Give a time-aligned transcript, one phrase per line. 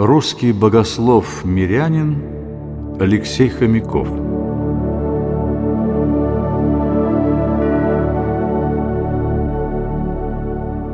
[0.00, 2.22] Русский богослов-мирянин
[3.00, 4.06] Алексей Хомяков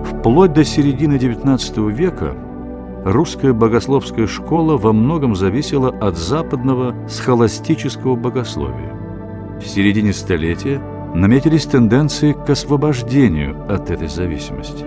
[0.09, 2.35] Вплоть до середины XIX века
[3.04, 8.96] русская богословская школа во многом зависела от западного схоластического богословия.
[9.61, 10.80] В середине столетия
[11.14, 14.86] наметились тенденции к освобождению от этой зависимости.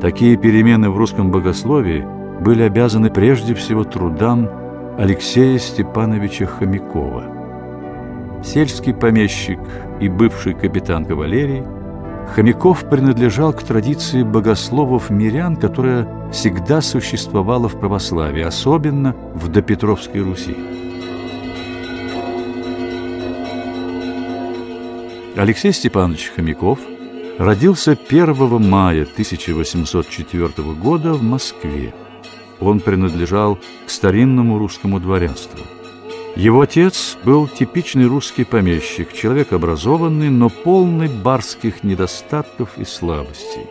[0.00, 4.48] Такие перемены в русском богословии были обязаны прежде всего трудам
[4.98, 7.24] Алексея Степановича Хомякова.
[8.44, 9.60] Сельский помещик
[10.00, 11.64] и бывший капитан кавалерии–
[12.34, 20.56] Хомяков принадлежал к традиции богословов-мирян, которая всегда существовала в православии, особенно в допетровской Руси.
[25.36, 26.80] Алексей Степанович Хомяков
[27.38, 31.94] родился 1 мая 1804 года в Москве.
[32.60, 35.60] Он принадлежал к старинному русскому дворянству–
[36.36, 43.64] его отец был типичный русский помещик, человек образованный, но полный барских недостатков и слабостей.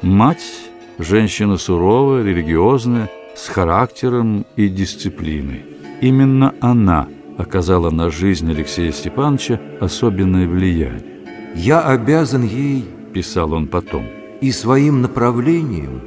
[0.00, 0.42] Мать–
[0.98, 5.66] женщина суровая, религиозная, с характером и дисциплиной.
[6.00, 7.06] Именно она
[7.36, 11.20] оказала на жизнь Алексея Степановича особенное влияние.
[11.54, 14.06] «Я обязан ей,– писал он потом,–
[14.40, 16.00] и своим направлением,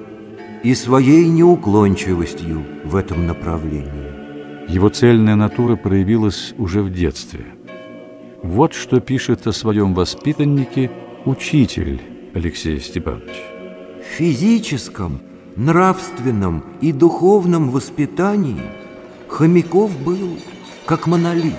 [0.64, 4.72] и своей неуклончивостью в этом направлении.
[4.72, 7.46] Его цельная натура проявилась уже в детстве.
[8.42, 10.90] Вот что пишет о своем воспитаннике
[11.26, 12.02] учитель
[12.34, 13.36] Алексей Степанович.
[14.00, 15.22] В физическом,
[15.56, 18.62] нравственном и духовном воспитании
[19.28, 20.38] Хомяков был
[20.86, 21.56] как монолит.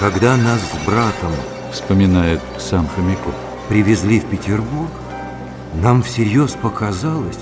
[0.00, 1.32] Когда нас с братом,
[1.72, 3.34] вспоминает сам Хомяков,
[3.68, 4.90] привезли в Петербург,
[5.82, 7.38] нам всерьез показалось,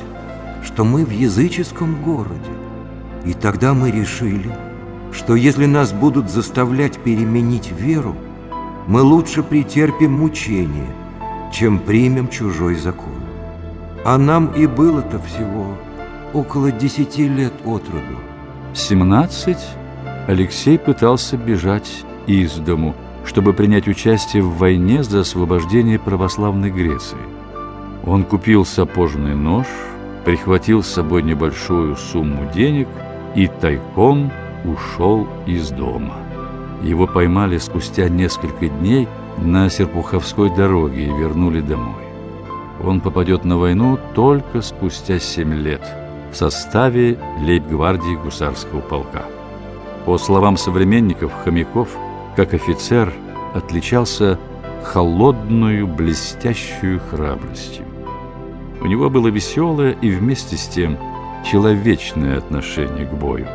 [0.64, 2.50] что мы в языческом городе.
[3.24, 4.50] И тогда мы решили,
[5.12, 8.16] что если нас будут заставлять переменить веру,
[8.86, 10.88] мы лучше претерпим мучение,
[11.52, 13.14] чем примем чужой закон.
[14.04, 15.76] А нам и было-то всего
[16.32, 18.20] около десяти лет от роду.
[18.72, 19.56] В 17
[20.28, 22.94] Алексей пытался бежать из дому,
[23.26, 27.18] чтобы принять участие в войне за освобождение православной Греции.
[28.04, 29.66] Он купил сапожный нож–
[30.26, 32.88] прихватил с собой небольшую сумму денег
[33.36, 34.32] и тайком
[34.64, 36.16] ушел из дома.
[36.82, 39.06] Его поймали спустя несколько дней
[39.38, 42.02] на Серпуховской дороге и вернули домой.
[42.82, 45.86] Он попадет на войну только спустя семь лет
[46.32, 49.26] в составе лейб-гвардии гусарского полка.
[50.06, 51.96] По словам современников, Хомяков,
[52.36, 53.12] как офицер,
[53.54, 54.38] отличался
[54.84, 57.84] холодную блестящую храбростью.
[58.80, 60.98] У него было веселое и вместе с тем
[61.50, 63.46] человечное отношение к бою.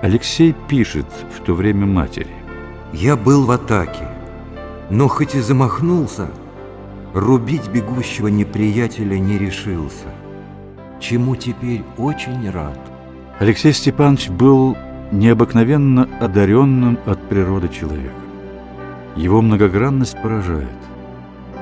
[0.00, 2.28] Алексей пишет в то время матери.
[2.92, 4.08] «Я был в атаке,
[4.90, 6.30] но хоть и замахнулся,
[7.12, 10.06] рубить бегущего неприятеля не решился,
[11.00, 12.78] чему теперь очень рад».
[13.40, 14.76] Алексей Степанович был
[15.12, 18.22] необыкновенно одаренным от природы человеком.
[19.16, 20.68] Его многогранность поражает.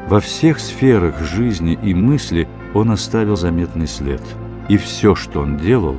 [0.09, 4.23] Во всех сферах жизни и мысли он оставил заметный след.
[4.69, 5.97] И все, что он делал,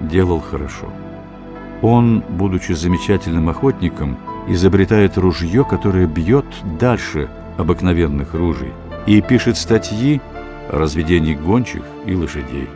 [0.00, 0.86] делал хорошо.
[1.82, 4.18] Он, будучи замечательным охотником,
[4.48, 6.46] изобретает ружье, которое бьет
[6.78, 8.72] дальше обыкновенных ружей,
[9.06, 10.20] и пишет статьи
[10.70, 12.68] о разведении гончих и лошадей.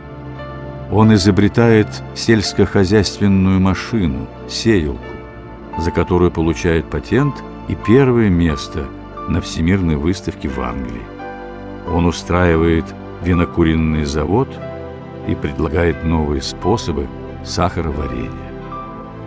[0.95, 5.03] Он изобретает сельскохозяйственную машину, сеялку,
[5.77, 7.35] за которую получает патент
[7.67, 8.85] и первое место
[9.27, 11.01] на Всемирной выставке в Англии.
[11.93, 12.85] Он устраивает
[13.21, 14.47] винокуренный завод
[15.27, 17.07] и предлагает новые способы
[17.43, 18.31] сахароварения.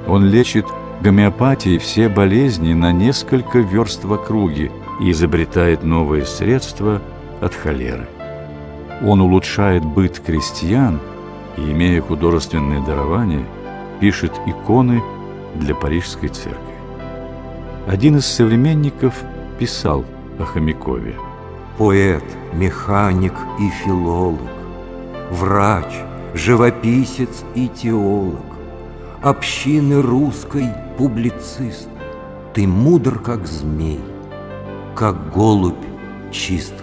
[0.06, 0.64] Он лечит
[1.02, 7.02] гомеопатией все болезни на несколько верст в округе и изобретает новые средства
[7.42, 8.08] от холеры.
[9.04, 10.98] Он улучшает быт крестьян
[11.58, 13.44] и, имея художественное дарование,
[14.00, 15.02] пишет иконы
[15.54, 16.62] для Парижской церкви.
[17.86, 19.14] Один из современников
[19.58, 20.04] писал
[20.38, 21.14] о Хомякове–
[21.78, 24.40] поэт, механик и филолог,
[25.30, 25.92] врач,
[26.34, 28.44] живописец и теолог,
[29.22, 30.66] общины русской
[30.98, 31.88] публицист.
[32.52, 34.00] Ты мудр, как змей,
[34.96, 35.74] как голубь
[36.32, 36.74] чист.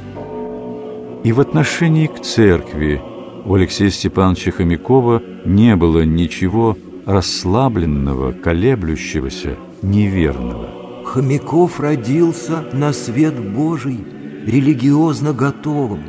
[1.24, 3.02] И в отношении к церкви
[3.46, 11.04] у Алексея Степановича Хомякова не было ничего расслабленного, колеблющегося, неверного.
[11.06, 14.00] Хомяков родился на свет Божий
[14.46, 16.04] религиозно готовым,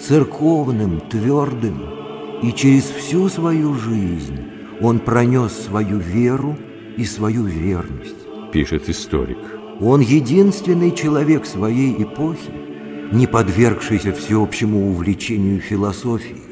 [0.00, 1.82] церковным, твердым,
[2.42, 4.40] и через всю свою жизнь
[4.80, 6.56] он пронес свою веру
[6.96, 8.16] и свою верность.
[8.52, 9.38] Пишет историк.
[9.80, 12.50] Он единственный человек своей эпохи,
[13.12, 16.51] не подвергшийся всеобщему увлечению философией,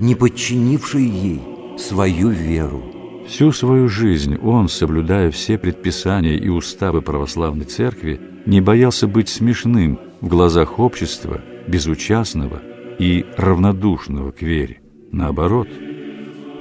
[0.00, 1.40] не подчинивший ей
[1.78, 2.82] свою веру.
[3.28, 9.98] Всю свою жизнь он, соблюдая все предписания и уставы православной церкви, не боялся быть смешным
[10.20, 12.62] в глазах общества, безучастного
[12.98, 14.80] и равнодушного к вере.
[15.10, 15.68] Наоборот,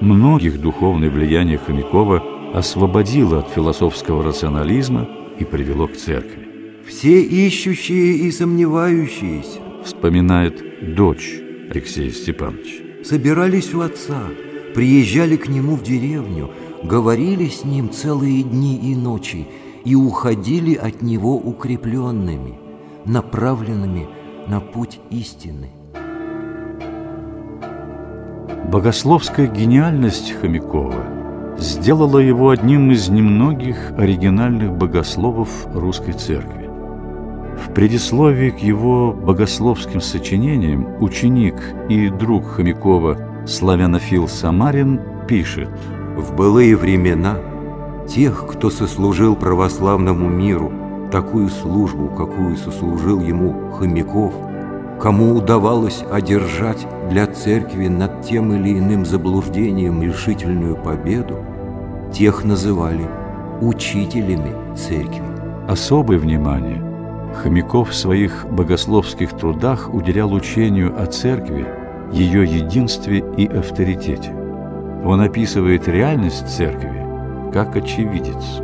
[0.01, 2.23] многих духовное влияние Хомякова
[2.53, 5.07] освободило от философского рационализма
[5.39, 6.47] и привело к церкви.
[6.87, 11.39] «Все ищущие и сомневающиеся», вспоминает дочь
[11.69, 14.24] Алексея Степановича, собирались у отца,
[14.74, 16.50] приезжали к нему в деревню,
[16.84, 19.48] говорили с ним целые дни и ночи
[19.84, 22.56] и уходили от него укрепленными,
[23.06, 24.07] направленными
[24.48, 25.69] на путь истины.
[28.72, 31.06] Богословская гениальность Хомякова
[31.60, 36.64] сделала его одним из немногих оригинальных богословов русской церкви.
[37.75, 41.56] Предисловии к его богословским сочинениям ученик
[41.89, 45.69] и друг Хомякова славянофил Самарин пишет
[46.16, 47.38] «В былые времена
[48.07, 50.72] тех, кто сослужил православному миру
[51.12, 54.33] такую службу, какую сослужил ему Хомяков–
[55.00, 61.44] кому удавалось одержать для церкви над тем или иным заблуждением решительную победу,
[62.13, 63.07] тех называли
[63.62, 65.21] учителями церкви.
[65.68, 66.94] Особое внимание
[67.41, 71.67] Хомяков в своих богословских трудах уделял учению о церкви,
[72.11, 74.33] ее единстве и авторитете.
[75.03, 77.05] Он описывает реальность церкви
[77.53, 78.61] как очевидец.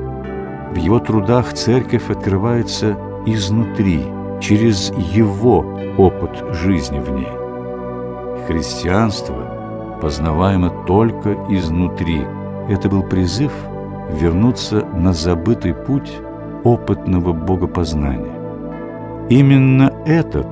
[0.71, 4.01] В его трудах церковь открывается изнутри–
[4.41, 8.47] через его опыт жизни в ней.
[8.47, 12.21] Христианство познаваемо только изнутри.
[12.67, 13.53] Это был призыв
[14.11, 16.11] вернуться на забытый путь
[16.63, 18.40] опытного богопознания.
[19.31, 20.45] Именно этот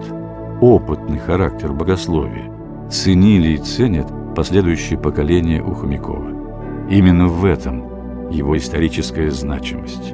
[0.62, 2.50] опытный характер богословия
[2.90, 6.88] ценили и ценят последующие поколения у Хомякова.
[6.90, 10.14] Именно в этом его историческая значимость.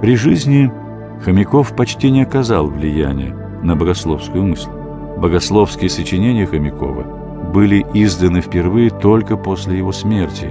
[0.00, 0.72] При жизни
[1.24, 4.70] Хомяков почти не оказал влияния на богословскую мысль.
[5.18, 10.48] Богословские сочинения Хомякова были изданы впервые только после его смерти,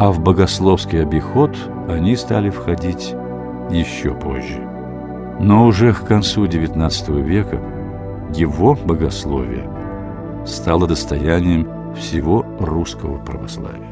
[0.00, 1.56] а в богословский обиход
[1.88, 3.14] они стали входить
[3.70, 4.73] еще позже.
[5.40, 7.60] Но уже к концу XIX века
[8.34, 9.68] его богословие
[10.46, 13.90] стало достоянием всего русского православия.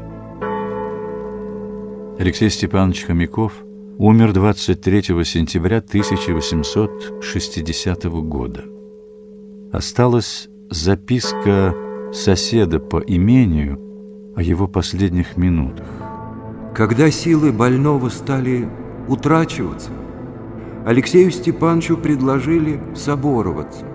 [2.19, 3.53] Алексей Степанович Хомяков–
[3.97, 8.65] умер 23 сентября 1860 года.
[9.71, 11.73] Осталась записка
[12.11, 13.79] соседа по имению
[14.35, 15.85] о его последних минутах.
[16.75, 18.67] Когда силы больного стали
[19.07, 19.91] утрачиваться,
[20.85, 23.85] Алексею Степановичу предложили собороваться.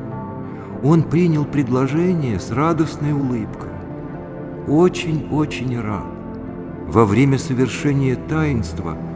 [0.82, 3.70] Он принял предложение с радостной улыбкой.
[4.67, 6.06] Очень-очень рад.
[6.87, 8.96] Во время совершения таинства–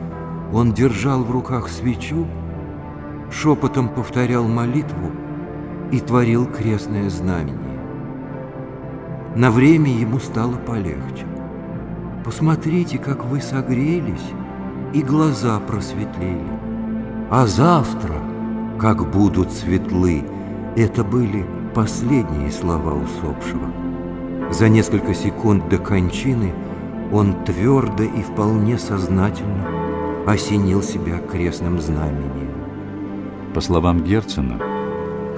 [0.52, 2.26] он держал в руках свечу,
[3.30, 5.10] шепотом повторял молитву
[5.90, 7.58] и творил крестное знамение.
[9.34, 11.26] На время ему стало полегче.
[12.22, 14.31] Посмотрите, как вы согрелись,
[14.93, 16.71] и глаза просветлели.
[17.34, 18.17] А завтра,
[18.79, 20.22] как будут светлы,
[20.77, 23.72] это были последние слова усопшего.
[24.51, 26.53] За несколько секунд до кончины
[27.10, 29.67] он твердо и вполне сознательно
[30.27, 32.53] осенил себя крестным знамением.
[33.55, 34.60] По словам Герцена,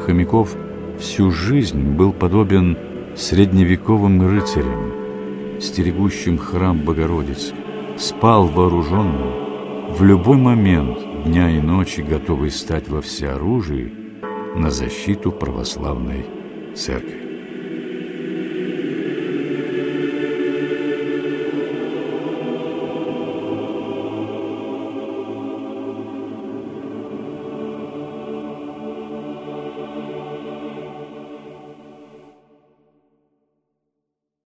[0.05, 0.57] Хомяков
[0.99, 2.77] всю жизнь был подобен
[3.15, 7.55] средневековым рыцарям, стерегущим храм Богородицы,
[7.97, 13.93] спал вооруженным, в любой момент дня и ночи готовый стать во всеоружии
[14.57, 16.27] на защиту православной
[16.77, 17.24] церкви.